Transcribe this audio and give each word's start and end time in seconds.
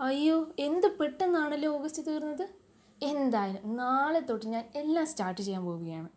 അയ്യോ 0.00 0.52
എന്ത് 0.58 0.86
പെട്ടെന്നാണല്ലോ 0.86 1.72
ഓഗസ്റ്റ് 1.72 2.02
തീർന്നത്? 2.06 2.48
എന്തായാലും 3.02 3.76
നാളെ 3.76 4.20
തൊട്ട് 4.20 4.46
ഞാൻ 4.46 4.64
എല്ലാം 4.74 5.06
സ്റ്റാർട്ട് 5.06 5.40
ചെയ്യാൻ 5.40 5.64
പോവുകയാണ്. 5.64 6.08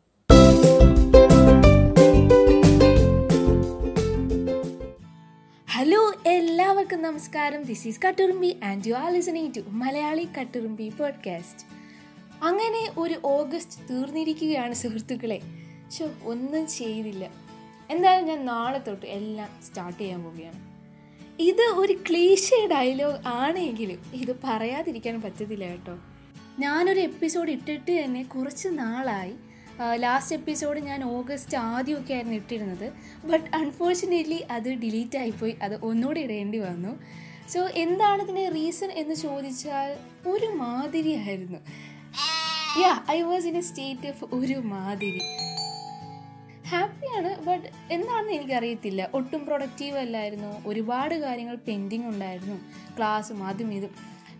ഹലോ 5.69 6.13
എല്ലാവർക്കും 6.25 7.01
നമസ്കാരം. 7.01 7.63
This 7.63 7.87
is 7.87 7.99
Katturumbi 8.07 8.59
and 8.63 8.87
you 8.87 8.93
are 8.93 9.13
listening 9.13 9.53
to 9.57 9.61
Malayali 9.67 10.27
Katturumbi 10.39 10.89
podcast 10.89 11.65
അങ്ങനെ 12.43 12.91
ഒരു 12.97 13.15
ഓഗസ്റ്റ് 13.25 13.89
തീർന്നിരിക്കുകയാണ് 13.89 14.73
സുഹൃത്തുക്കളെ. 14.73 15.41
ഷോ 15.99 16.09
ഒന്നും 16.23 16.67
ചെയ്തില്ല. 16.67 17.31
എന്തായാലും 17.89 18.27
ഞാൻ 18.27 18.45
നാളെ 18.45 18.77
തൊട്ട് 18.77 19.05
എല്ലാം 19.05 19.49
സ്റ്റാർട്ട് 19.63 19.99
ചെയ്യാൻ 19.99 20.23
പോവുകയാണ്. 20.23 20.78
ഇത് 21.39 21.61
ഒരു 21.61 21.93
ക്ലീശേ 21.93 22.67
ഡയലോഗ് 22.71 23.27
ആണെങ്കിലും 23.27 23.99
ഇത് 24.13 24.35
പറയാതിരിക്കാൻ 24.43 25.21
പറ്റത്തില്ല 25.21 25.67
കേട്ടോ. 25.67 25.97
ഞാനൊരു 26.59 26.99
എപ്പിസോഡ് 26.99 27.51
ഇട്ടിട്ട് 27.51 27.91
തന്നെ 28.03 28.23
കുറച്ച് 28.23 28.69
നാളായി. 28.71 29.33
ലാസ്റ്റ് 29.95 30.35
എപ്പിസോഡ് 30.35 30.79
ഞാൻ 30.79 31.03
ഓഗസ്റ്റ് 31.03 31.57
ആദ്യമൊക്കെ 31.57 32.13
ആയിരുന്നു 32.13 32.35
ഇട്ടിരുന്നത്. 32.35 32.91
ബട്ട് 33.25 33.55
അൺഫോർച്ചുനേറ്റ്ലി 33.55 34.45
അത് 34.51 34.69
ഡിലീറ്റ് 34.73 35.17
ആയിപ്പോയി. 35.17 35.55
അത് 35.61 35.75
ഒന്നുകൂടി 35.83 36.21
ഇടേണ്ടി 36.21 36.59
വന്നു. 36.59 36.99
സോ 37.49 37.67
എന്താണ് 37.83 38.21
ഇതിന്റെ 38.21 38.49
റീസൺ 38.49 38.91
എന്ന് 38.91 39.15
ചോദിച്ചാൽ 39.15 39.97
ഒരു 40.29 40.45
മാതിരിയായിരുന്നു. 40.45 41.59
Ya 42.81 43.03
I 43.11 43.21
was 43.21 43.45
in 43.45 43.57
a 43.57 43.61
state 43.61 44.07
of 44.07 44.35
ഒരു 44.35 44.53
മാതിരി. 44.53 45.21
ഹാപ്പിയാണ് 46.69 47.29
ബട്ട് 47.45 47.67
എന്താണെന്ന് 47.95 48.33
എനിക്കറിയത്തില്ല. 48.37 49.01
ഒട്ടും 49.17 49.41
പ്രൊഡക്റ്റീവ് 49.45 49.97
അല്ലായിരുന്നു. 49.97 50.51
ഒരുപാട് 50.69 51.15
കാര്യങ്ങൾ 51.23 51.55
പെൻഡിങ് 51.67 52.07
ഉണ്ടായിരുന്നു. 52.09 52.57
ക്ലാസ്സും 52.97 53.39
അതും 53.49 53.69
ഇതും. 53.77 53.93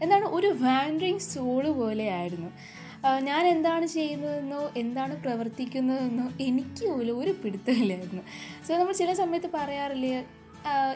എന്താണ് 0.03 0.25
ഒരു 0.37 0.49
വാൻഡറിങ് 0.63 1.23
സോൾ 1.31 1.65
പോലെയായിരുന്നു 1.79 2.49
ഞാൻ 3.27 3.43
എന്താണ് 3.47 3.85
ചെയ്യുന്നതെന്നോ 3.85 4.61
എന്താണ് 4.77 5.13
പ്രവർത്തിക്കുന്നതെന്നോ 5.23 6.25
എനിക്ക് 6.47 6.83
പോലും 6.91 7.19
ഒരു 7.19 7.31
പിടുത്തമില്ലായിരുന്നു. 7.43 8.23
സോ 8.67 8.71
നമ്മൾ 8.79 8.95
ചില 9.01 9.13
സമയത്ത് 9.21 9.49
പറയാറില്ലേ 9.53 10.11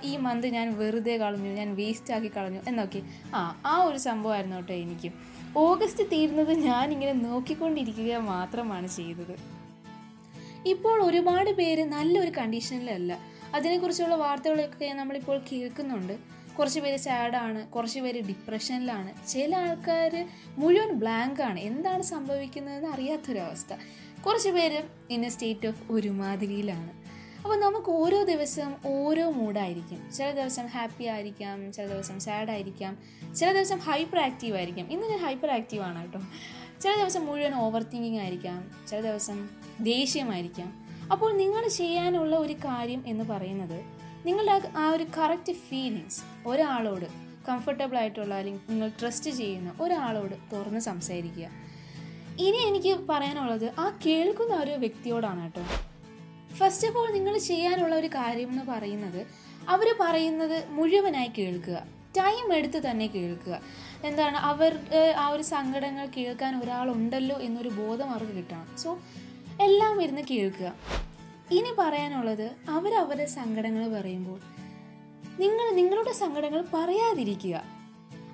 ഈ 0.04 0.14
മന്ത് 0.26 0.48
ഞാൻ 0.48 0.68
വെറുതെ 0.80 1.16
കളഞ്ഞു 1.18 1.52
ഞാൻ 1.60 1.70
വേസ്റ്റാക്കി 1.76 2.32
കളഞ്ഞു 2.38 2.62
എന്നൊക്കെ. 2.68 3.02
ആ 3.36 3.42
ആ 3.66 3.76
ഒരു 3.84 4.00
സംഭവമായിരുന്നു 4.08 4.56
കേട്ടോ 4.56 4.74
എനിക്ക്. 4.86 5.12
ഓഗസ്റ്റ് 5.58 6.04
തീരുന്നത് 6.14 6.54
ഞാനിങ്ങനെ 6.68 7.14
നോക്കിക്കൊണ്ടിരിക്കുക 7.28 8.16
മാത്രമാണ് 8.32 8.88
ചെയ്തത്. 8.88 9.36
ഇപ്പോൾ 10.66 11.04
ഒരുപാട് 11.04 11.52
പേര് 11.52 11.84
നല്ലൊരു 11.86 12.30
കണ്ടീഷനിലല്ല. 12.30 13.20
അതിനെക്കുറിച്ചുള്ള 13.56 14.16
വാർത്തകളൊക്കെ 14.16 14.86
നമ്മളിപ്പോൾ 14.86 15.42
കേൾക്കുന്നുണ്ട്. 15.52 16.14
കുറച്ച് 16.60 16.80
പേര് 16.80 16.98
സാഡാണ് 16.98 17.68
കുറച്ച് 17.68 18.00
പേര് 18.00 18.28
ഡിപ്രഷനിലാണ് 18.28 19.28
ചില 19.28 19.56
ആൾക്കാർ 19.56 20.28
മുഴുവൻ 20.58 20.92
ബ്ലാങ്ക് 20.92 21.42
ആണ്. 21.42 21.60
എന്താണ് 21.60 22.02
സംഭവിക്കുന്നതെന്ന് 22.02 22.90
അറിയാത്തൊരവസ്ഥ. 22.90 23.74
കുറച്ച് 24.22 24.50
പേര് 24.50 24.84
എ 25.12 25.30
സ്റ്റേറ്റ് 25.30 25.68
ഓഫ് 25.68 25.92
ഒരുമാതിരിയിലാണ്. 25.92 26.92
അപ്പോൾ 27.44 27.60
നമുക്ക് 27.60 27.90
ഓരോ 27.90 28.24
ദിവസവും 28.24 28.76
ഓരോ 28.86 29.30
മൂഡായിരിക്കും 29.30 30.12
ചില 30.12 30.32
ദിവസം 30.32 30.66
ഹാപ്പി 30.68 31.04
ആയിരിക്കാം 31.04 31.74
ചില 31.74 31.86
ദിവസം 31.86 32.20
സാഡ് 32.20 32.50
ആയിരിക്കാം 32.50 32.98
ചില 33.36 33.54
ദിവസം 33.54 33.78
ഹൈപ്പർ 33.78 34.20
ആക്റ്റീവ് 34.20 34.58
ആയിരിക്കാം. 34.58 34.94
ഇന്ന് 34.94 35.08
ഞാൻ 35.08 35.20
ഹൈപ്പർ 35.20 35.52
ആക്റ്റീവ് 35.52 35.84
ആണ് 35.84 36.02
കേട്ടോ. 36.02 36.20
ചില 36.84 36.94
ദിവസം 37.00 37.26
മുഴുവൻ 37.26 37.54
ഓവർ 37.56 37.84
തിങ്കിങ് 37.84 38.20
ആയിരിക്കാം 38.20 38.72
ചില 38.88 39.02
ദിവസം 39.02 39.50
ദേഷ്യമായിരിക്കാം. 39.80 40.70
അപ്പോൾ 41.12 41.34
നിങ്ങൾ 41.34 41.68
ചെയ്യാനുള്ള 41.68 42.36
ഒരു 42.36 42.54
കാര്യം 42.54 43.04
എന്ന് 43.08 43.24
പറയുന്നത് 43.24 43.78
നിങ്ങളുടെ 44.28 44.62
ആ 44.78 44.90
ഒരു 44.90 45.06
കറക്റ്റ് 45.18 45.54
ഫീലിങ്സ് 45.54 46.22
ഒരാളോട് 46.48 47.06
കംഫർട്ടബിൾ 47.50 47.98
ആയിട്ടുള്ള 47.98 48.34
അല്ലെങ്കിൽ 48.36 48.62
നിങ്ങൾ 48.70 48.92
ട്രസ്റ്റ് 49.00 49.32
ചെയ്യുന്ന 49.32 49.74
ഒരാളോട് 49.82 50.56
തുറന്ന് 50.56 50.80
സംസാരിക്കുക. 50.80 51.50
ഇനി 52.40 52.58
എനിക്ക് 52.58 53.00
പറയാനുള്ളത് 53.10 53.74
ആ 53.80 54.00
കേൾക്കുന്ന 54.06 54.56
ഒരു 54.56 54.72
വ്യക്തിയോടാണ് 54.72 55.42
കേട്ടോ. 55.42 55.64
ഫസ്റ്റ് 56.56 56.88
ഓഫ് 56.88 56.98
ഓൾ 56.98 57.12
നിങ്ങൾ 57.12 57.38
ചെയ്യാനുള്ള 57.38 57.96
ഒരു 57.96 58.08
കാര്യം 58.08 58.50
എന്ന് 58.50 58.64
പറയുന്നത് 58.64 59.28
അവർ 59.70 59.96
പറയുന്നത് 60.00 60.66
മുഴുവനായി 60.70 61.32
കേൾക്കുക. 61.38 61.84
ടൈം 62.18 62.54
എടുത്ത് 62.54 62.80
തന്നെ 62.92 63.08
കേൾക്കുക. 63.08 63.62
എന്താണ് 64.06 64.38
അവരുടെ 64.38 65.16
ആ 65.18 65.28
ഒരു 65.30 65.44
സങ്കടങ്ങൾ 65.44 66.06
കേൾക്കാൻ 66.06 66.64
ഒരാളുണ്ടല്ലോ 66.64 67.38
എന്നൊരു 67.40 67.70
ബോധം 67.70 68.10
അവർക്ക് 68.10 68.32
കിട്ടണം. 68.32 68.78
സോ 68.78 69.00
എല്ലാം 69.62 70.02
ഇരുന്ന് 70.02 70.22
കേൾക്കുക. 70.22 70.74
ഇനി 71.52 71.72
പറയാനുള്ളത് 71.80 72.52
അവരവരുടെ 72.70 73.26
സങ്കടങ്ങൾ 73.26 74.00
പറയുമ്പോൾ 74.00 74.40
നിങ്ങൾ 75.40 75.76
നിങ്ങളുടെ 75.76 76.12
സങ്കടങ്ങൾ 76.12 76.66
പറയാതിരിക്കുക. 76.74 77.56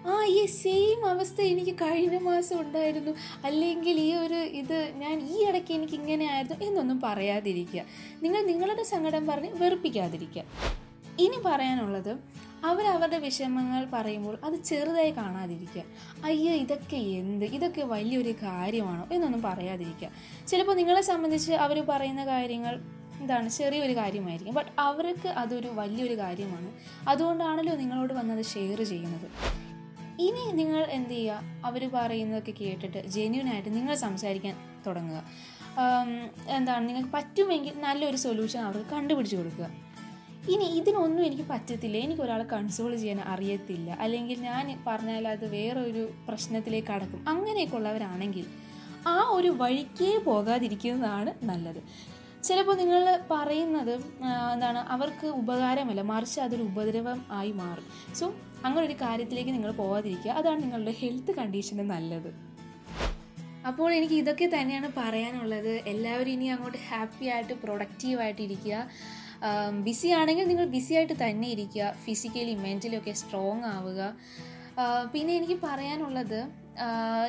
ആ 0.07 0.25
ഈ 0.25 0.45
സെയിം 0.45 1.05
അവസ്ഥ 1.05 1.41
എനിക്ക് 1.41 1.75
കഴിഞ്ഞ 1.75 2.17
മാസം 2.17 2.59
ഉണ്ടായിരുന്നു. 2.59 3.11
അല്ലെങ്കിൽ 3.45 3.99
ഈ 3.99 4.13
ഒരു 4.15 4.33
ഇത് 4.33 4.93
ഞാൻ 4.95 5.15
ഈ 5.29 5.45
ഇടയ്ക്ക് 5.45 5.73
എനിക്ക് 5.73 5.93
ഇങ്ങനെ 5.93 6.25
ആയിരുന്നു 6.25 6.65
എന്നൊന്നും 6.65 7.01
പറയാതിരിക്കുക. 7.01 7.81
നിങ്ങൾ 8.23 8.41
നിങ്ങളുടെ 8.41 8.83
സങ്കടം 8.83 9.27
പറഞ്ഞ് 9.27 9.49
വെറുപ്പിക്കാതിരിക്കുക. 9.53 10.43
ഇനി 11.19 11.37
പറയാനുള്ളത് 11.45 12.17
അവരവരുടെ 12.65 13.17
വിഷമങ്ങൾ 13.17 13.87
പറയുമ്പോൾ 13.93 14.37
അത് 14.43 14.53
ചെറുതായി 14.63 15.11
കാണാതിരിക്കുക. 15.11 15.83
അയ്യോ 16.23 16.53
ഇതൊക്കെ 16.53 16.95
എന്ത്? 16.95 17.45
ഇതൊക്കെ 17.45 17.81
വലിയൊരു 17.81 18.31
കാര്യമാണോ? 18.31 19.07
എന്നൊന്നും 19.11 19.41
പറയാതിരിക്കുക. 19.41 20.09
ചിലപ്പോൾ 20.47 20.75
നിങ്ങളെ 20.75 21.01
സംബന്ധിച്ച് 21.01 21.51
അവർ 21.51 21.85
പറയുന്ന 21.89 22.25
കാര്യങ്ങൾ 22.25 22.81
എന്താണ് 23.19 23.49
ചെറിയൊരു 23.49 23.95
കാര്യമായിരിക്കും. 23.95 24.55
ബട്ട് 24.55 24.71
അവർക്ക് 24.79 25.27
അതൊരു 25.27 25.67
വലിയൊരു 25.67 26.17
കാര്യമാണ്. 26.17 26.71
അതുകൊണ്ടാണല്ലോ 27.09 27.75
നിങ്ങളോട് 27.75 28.13
വന്നത് 28.13 28.45
ഷെയർ 28.45 28.83
ചെയ്യുന്നത്. 28.83 29.27
ഇനി 30.21 30.51
നിങ്ങൾ 30.51 30.83
എന്ത് 30.89 31.09
ചെയ്യുക? 31.09 31.41
അവർ 31.65 31.89
പറയുന്നതൊക്കെ 31.93 32.51
കേട്ടിട്ട് 32.51 33.07
ജെന്യൂനായിട്ട് 33.07 33.75
നിങ്ങൾ 33.75 33.95
സംസാരിക്കാൻ 33.95 34.55
തുടങ്ങുക. 34.87 35.23
എന്താണ് 36.47 36.87
നിങ്ങൾക്ക് 36.87 37.09
പറ്റുമെങ്കിൽ 37.13 37.81
നല്ലൊരു 37.81 38.17
സൊല്യൂഷൻ 38.17 38.59
അവർക്ക് 38.59 38.89
കണ്ടുപിടിച്ച് 38.89 39.35
കൊടുക്കുക. 39.35 39.88
ഇനി 40.47 40.63
ഇതിനൊന്നും 40.63 41.25
എനിക്ക് 41.25 41.43
പറ്റത്തില്ല. 41.49 41.97
എനിക്ക് 41.97 42.21
ഒരാളെ 42.21 42.43
കൺസോൾ 42.43 42.95
ചെയ്യാൻ 42.95 43.19
അറിയത്തില്ല. 43.21 43.89
അല്ലെങ്കിൽ 43.91 44.39
ഞാൻ 44.39 44.83
പറഞ്ഞാൽ 44.87 45.27
അത് 45.27 45.51
വേറൊരു 45.51 46.09
പ്രശ്നത്തിലേക്ക് 46.27 46.91
അടക്കും 46.91 47.29
അങ്ങനെയൊക്കെ 47.29 47.75
ഉള്ളവരാണെങ്കിൽ 47.75 48.45
ആ 49.07 49.29
ഒരു 49.29 49.47
വഴിക്കേ 49.47 50.17
പോകാതിരിക്കുന്നതാണ് 50.17 51.33
നല്ലത്. 51.43 51.81
ചിലപ്പോൾ 52.43 52.75
നിങ്ങൾ 52.75 53.19
പറയുന്നത് 53.31 53.93
എന്താണ് 54.53 54.77
അവർക്ക് 54.77 55.27
ഉപകാരമല്ല. 55.27 56.01
മറിച്ച് 56.01 56.41
അതൊരു 56.41 56.63
ഉപദ്രവം 56.63 57.25
ആയി 57.31 57.51
മാറും. 57.51 58.15
സോ 58.15 58.33
അങ്ങനെ 58.65 58.87
ഒരു 58.87 58.93
കാര്യത്തിലേക്ക് 58.93 59.49
നിങ്ങൾ 59.49 59.71
പോകാതിരിക്കുക 59.71 60.31
അതാണ് 60.31 60.63
നിങ്ങളുടെ 60.63 60.91
ഹെൽത്ത് 60.91 61.31
കണ്ടീഷന് 61.31 61.89
നല്ലത്. 61.89 62.31
അപ്പോൾ 63.67 63.93
എനിക്ക് 63.93 64.13
ഇതൊക്കെ 64.13 64.49
തന്നെയാണ് 64.53 64.89
പറയാനുള്ളത്. 64.97 65.81
എല്ലാവരും 65.87 66.31
ഇനി 66.31 66.45
അങ്ങോട്ട് 66.45 66.77
ഹാപ്പി 66.89 67.25
ആയിട്ട് 67.25 67.53
പ്രൊഡക്റ്റീവായിട്ട് 67.53 68.41
ഇരിക്കുക. 68.41 68.89
ബിസി 69.87 70.07
ആണെങ്കിൽ 70.07 70.47
നിങ്ങൾ 70.47 70.65
ബിസി 70.65 70.93
ആയിട്ട് 70.93 71.13
തന്നെ 71.13 71.47
ഇരിക്കുക. 71.47 71.93
ഫിസിക്കലി 72.05 72.55
മെന്റലി 72.55 72.97
ഒക്കെ 72.97 73.11
സ്ട്രോങ് 73.11 73.63
ആവുക. 73.75 74.01
പിന്നെ 75.13 75.31
എനിക്ക് 75.33 75.57
പറയാനുള്ളത് 75.63 76.39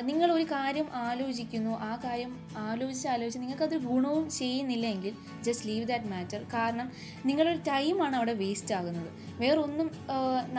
നിങ്ങൾ 0.01 0.31
ഒരു 0.31 0.43
കാര്യം 0.43 0.87
ആലോചിക്കുന്നു. 0.93 1.71
ആ 1.79 2.01
കാര്യം 2.03 2.31
ആലോചിച്ച് 2.57 3.07
ആലോചിച്ച് 3.07 3.39
നിങ്ങൾക്കത് 3.39 3.77
ഗുണവും 3.77 4.29
ചെയ്യുന്നില്ലെങ്കിൽ 4.29 5.13
ജസ്റ്റ് 5.43 5.67
ലീവ് 5.67 5.87
ദാറ്റ് 5.87 6.05
മാറ്റർ 6.05 6.43
കാരണം 6.53 6.91
നിങ്ങളുടെ 7.25 7.59
ടൈമാണ് 7.67 8.15
അവിടെ 8.15 8.33
വേസ്റ്റ് 8.33 8.75
ആകുന്നത്. 8.75 9.09
വേറൊന്നും 9.41 9.91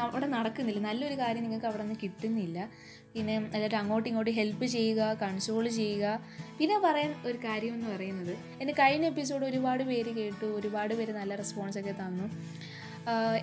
അവിടെ 0.01 0.27
നടക്കുന്നില്ല. 0.27 0.81
നല്ലൊരു 0.81 1.19
കാര്യം 1.19 1.43
നിങ്ങൾക്ക് 1.43 1.67
അവിടെ 1.67 1.83
നിന്ന് 1.83 1.99
കിട്ടുന്നില്ല. 2.03 2.69
പിന്നെ 3.15 3.37
എന്നിട്ട് 3.55 3.77
അങ്ങോട്ടും 3.77 4.09
ഇങ്ങോട്ടും 4.11 4.35
ഹെൽപ്പ് 4.35 4.67
ചെയ്യുക 4.67 5.15
കൺസോൾ 5.23 5.69
ചെയ്യുക. 5.69 6.21
പിന്നെ 6.59 6.79
പറയാൻ 6.85 7.15
ഒരു 7.27 7.39
കാര്യം 7.45 7.75
എന്ന് 7.75 7.89
പറയുന്നത് 7.95 8.37
എന്റെ 8.61 8.75
കഴിഞ്ഞ 8.79 9.07
എപ്പിസോഡ് 9.07 9.45
ഒരുപാട് 9.45 9.83
പേര് 9.83 10.11
കേട്ടു 10.15 10.47
ഒരുപാട് 10.47 10.95
പേര് 10.95 11.13
നല്ല 11.13 11.35
റെസ്പോൺസ് 11.35 11.79
ഒക്കെ 11.79 11.93
തന്നു. 11.93 12.29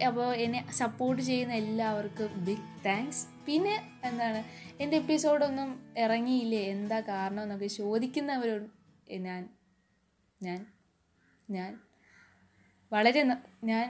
അപ്പോൾ 0.08 0.34
എന്നെ 0.44 0.72
സപ്പോർട്ട് 0.72 1.22
ചെയ്യുന്ന 1.22 1.54
എല്ലാവർക്കും 1.54 2.46
ബിഗ് 2.46 2.68
താങ്ക്സ് 2.86 3.26
പിന്നെ 3.48 3.76
എന്താണ് 4.04 4.44
എന്റെ 4.82 4.98
എപ്പിസോഡൊന്നും 4.98 5.70
ഇറങ്ങിയില്ലേ? 5.98 6.64
എന്താ 6.76 7.00
കാരണം 7.02 7.42
എന്നൊക്കെ 7.44 7.68
ചോദിക്കുന്നവരോട് 7.68 8.68
ഞാൻ 9.28 9.50
ഞാൻ 10.44 10.68
ഞാൻ 11.50 11.80
വളരെ 12.94 13.24
ഞാൻ 13.64 13.88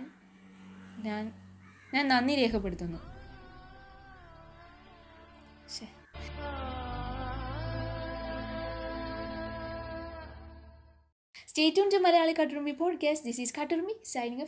ഞാൻ 1.07 1.33
ഞാൻ 1.93 2.07
നന്ദി 2.07 2.35
രേഖപ്പെടുത്തുന്നു. 2.35 2.99
Stay 11.51 11.71
tuned 11.71 11.91
to 11.91 11.99
Malayali 11.99 12.33
Katurumi 12.39 12.73
podcast. 12.77 13.23
This 13.23 13.39
is 13.39 13.51
Katurumi 13.51 13.93
signing. 14.03 14.47